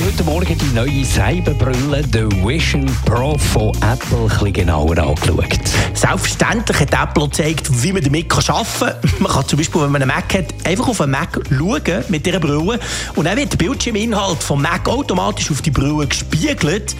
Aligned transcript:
haben 0.00 0.06
heute 0.06 0.24
Morgen 0.24 0.58
die 0.58 0.74
neue 0.74 1.04
Cyberbrille, 1.04 2.02
die 2.02 2.46
Vision 2.46 2.86
Pro 3.04 3.36
von 3.36 3.70
Apple, 3.82 4.28
bisschen 4.28 4.52
genauer 4.52 4.96
angeschaut. 4.96 5.60
Selbstverständlich 5.94 6.80
hat 6.80 6.94
Apple 6.94 7.24
gezeigt, 7.28 7.68
wie 7.82 7.92
man 7.92 8.02
damit 8.02 8.32
arbeiten 8.48 8.78
kann. 8.78 9.10
Man 9.18 9.32
kann 9.32 9.48
zum 9.48 9.58
Beispiel, 9.58 9.82
wenn 9.82 9.92
man 9.92 10.02
einen 10.02 10.10
Mac 10.10 10.32
hat, 10.32 10.54
einfach 10.64 10.88
auf 10.88 11.00
einen 11.00 11.12
Mac 11.12 11.38
schauen 11.50 12.04
mit 12.08 12.24
dieser 12.24 12.40
Brille 12.40 12.78
und 13.14 13.24
dann 13.24 13.36
wird 13.36 13.52
der 13.52 13.58
Bildschirminhalt 13.58 14.42
vom 14.42 14.62
Mac 14.62 14.88
automatisch 14.88 15.50
auf 15.50 15.60
die 15.60 15.70
Brille 15.70 16.06
gespiegelt. 16.06 16.96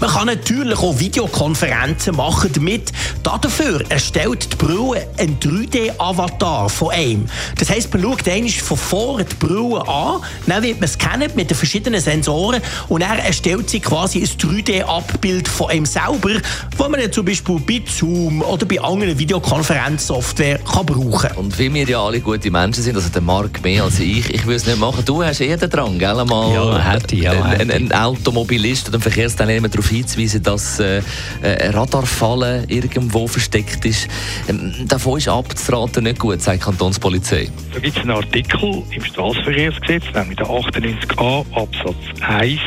Man 0.00 0.10
kann 0.10 0.26
natürlich 0.26 0.78
auch 0.78 0.98
Videokonferenzen 0.98 2.16
machen 2.16 2.50
damit. 2.54 2.90
Dafür 3.22 3.82
erstellt 3.90 4.48
die 4.52 4.56
Brille 4.56 5.06
einen 5.18 5.38
3D-Avatar 5.38 6.70
von 6.70 6.90
einem. 6.90 7.26
Das 7.58 7.68
heisst, 7.68 7.92
man 7.92 8.02
schaut 8.02 8.26
einmal 8.26 8.50
von 8.50 8.76
vorne 8.78 9.24
die 9.26 9.34
Brille 9.34 9.86
an, 9.86 10.22
dann 10.46 10.62
wird 10.62 10.80
man 10.80 10.88
scannen 10.88 11.30
mit 11.34 11.50
den 11.50 11.56
verschiedenen 11.56 12.00
Sensoren 12.00 12.62
und 12.88 13.02
dann 13.02 13.18
erstellt 13.18 13.68
sie 13.68 13.80
quasi 13.80 14.20
ein 14.20 14.26
3D-Abbild 14.26 15.48
von 15.48 15.70
einem 15.70 15.84
selber, 15.84 16.30
das 16.76 16.88
man 16.88 17.00
dann 17.00 17.12
zum 17.12 17.26
Beispiel 17.26 17.60
bei 17.60 17.82
Zoom 17.86 18.40
oder 18.42 18.64
bei 18.64 18.80
anderen 18.80 19.18
Videokonferenzsoftware 19.18 20.58
kann 20.58 20.86
brauchen 20.86 21.28
kann. 21.28 21.36
Und 21.36 21.58
wie 21.58 21.72
wir 21.72 21.86
ja 21.86 22.02
alle 22.02 22.20
gute 22.20 22.50
Menschen 22.50 22.82
sind, 22.82 22.96
also 22.96 23.10
der 23.10 23.20
Marc 23.20 23.62
mehr 23.62 23.84
als 23.84 24.00
ich, 24.00 24.32
ich 24.32 24.46
will 24.46 24.56
es 24.56 24.66
nicht 24.66 24.78
machen. 24.78 25.04
Du 25.04 25.22
hast 25.22 25.40
eher 25.40 25.58
den 25.58 25.68
Drang, 25.68 25.98
gell? 25.98 26.24
Mal 26.24 26.54
Ja, 26.54 26.78
hätte 26.78 27.14
ich, 27.14 27.22
ja, 27.22 27.32
ein, 27.32 27.70
ein, 27.70 27.70
ein 27.70 27.92
Automobilist 27.92 28.88
oder 28.88 28.98
ein 28.98 29.02
Verkehrsteilnehmer 29.02 29.68
darauf 29.68 29.89
hinzuweisen, 29.90 30.42
dass 30.42 30.80
äh, 30.80 31.02
ein 31.42 31.72
Radarfallen 31.72 32.68
irgendwo 32.68 33.26
versteckt 33.26 33.84
ist. 33.84 34.08
Ähm, 34.48 34.72
davon 34.86 35.18
ist 35.18 35.28
abzuraten 35.28 36.04
nicht 36.04 36.18
gut, 36.18 36.40
sagt 36.40 36.60
die 36.60 36.64
Kantonspolizei. 36.64 37.48
Da 37.72 37.80
gibt 37.80 37.96
es 37.96 38.02
einen 38.02 38.12
Artikel 38.12 38.82
im 38.90 39.04
Straßenverkehrsgesetz, 39.04 40.04
nämlich 40.14 40.38
der 40.38 40.46
98a 40.46 41.44
Absatz 41.54 41.96
1 42.20 42.60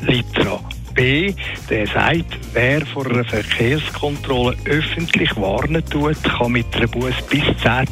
Litera 0.00 0.60
B, 0.94 1.34
der 1.68 1.86
sagt, 1.86 2.38
wer 2.52 2.84
vor 2.86 3.06
einer 3.06 3.24
Verkehrskontrolle 3.24 4.56
öffentlich 4.64 5.34
warnen 5.36 5.84
tut, 5.86 6.22
kann 6.22 6.52
mit 6.52 6.66
einer 6.74 6.86
Buße 6.86 7.14
bis 7.28 7.42
10.000 7.42 7.86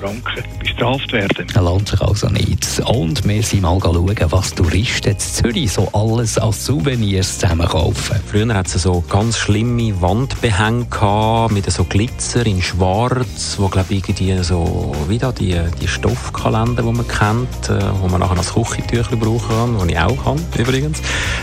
Franken 0.00 0.44
bestraft 0.58 1.12
werden. 1.12 1.46
Das 1.52 1.62
lohnt 1.62 1.88
sich 1.88 2.00
also 2.00 2.28
nicht. 2.28 2.82
Und 2.86 3.26
wir 3.26 3.42
sind 3.42 3.62
mal 3.62 3.78
schauen, 3.80 4.16
was 4.30 4.54
Touristen 4.54 5.12
in 5.12 5.18
Zürich 5.18 5.72
so 5.72 5.88
alles 5.92 6.38
als 6.38 6.64
Souvenirs 6.64 7.38
zusammenkaufen. 7.38 8.20
Früher 8.26 8.52
hat 8.54 8.66
es 8.66 8.82
so 8.82 9.02
ganz 9.08 9.38
schlimme 9.38 10.00
Wandbehänge 10.00 10.86
gehabt, 10.86 11.52
mit 11.52 11.70
so 11.70 11.84
Glitzer 11.84 12.44
in 12.46 12.60
Schwarz, 12.62 13.56
wo 13.58 13.68
glaube 13.68 13.94
ich 13.94 14.08
irgendwie 14.08 14.42
so 14.42 14.94
wie 15.08 15.18
da 15.18 15.32
die, 15.32 15.56
die 15.80 15.88
Stoffkalender, 15.88 16.82
die 16.82 16.92
man 16.92 17.06
kennt, 17.06 17.68
äh, 17.68 17.82
wo 18.00 18.08
man 18.08 18.20
nachher 18.20 18.38
als 18.38 18.52
Küchentüchli 18.52 19.16
brauchen 19.16 19.48
kann, 19.48 19.88
die 19.88 19.92
ich 19.92 19.98
auch 19.98 20.24
kann 20.24 20.38
übrigens. 20.56 21.00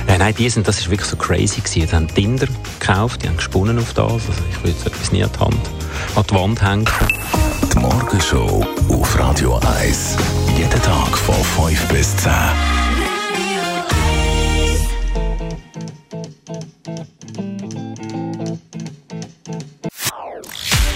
Äh, 0.08 0.18
nein, 0.18 0.34
die 0.38 0.50
sind, 0.50 0.68
das 0.68 0.80
ist 0.80 0.90
wirklich 0.90 1.05
so 1.06 1.16
crazy 1.16 1.62
gewesen. 1.62 1.88
Die 1.88 1.96
haben 1.96 2.08
Tinder 2.08 2.48
gekauft, 2.80 3.24
die 3.24 3.28
haben 3.28 3.38
gesponnen 3.38 3.78
auf 3.78 3.94
das. 3.94 4.12
Also 4.12 4.32
ich 4.50 4.58
würde 4.58 4.70
jetzt 4.70 4.88
etwas 4.88 5.12
nie 5.12 5.24
an 5.24 5.30
die 5.34 5.40
Hand, 5.40 5.70
an 6.16 6.24
die 6.30 6.36
Wand 6.36 6.62
hängen. 6.62 6.86
Die 7.74 7.80
Morgenshow 7.80 8.66
auf 8.90 9.20
Radio 9.20 9.60
1. 9.80 10.18
Jeden 10.58 10.82
Tag 10.82 11.18
von 11.18 11.36
5 11.36 11.88
bis 11.88 12.18
10. 12.18 12.32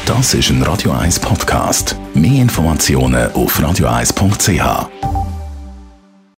Das 0.06 0.34
ist 0.34 0.50
ein 0.50 0.64
Radio 0.64 0.92
1 0.92 1.20
Podcast. 1.20 1.96
Mehr 2.14 2.42
Informationen 2.42 3.32
auf 3.34 3.60
radio1.ch. 3.60 5.19